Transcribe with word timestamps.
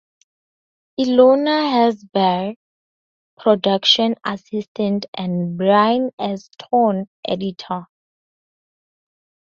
Ilona 0.99 1.69
Herzberg, 1.71 2.55
Production 3.37 4.15
Assistant 4.25 5.05
and 5.13 5.55
Brian 5.59 6.09
Elston, 6.17 7.07
Editor. 7.23 7.85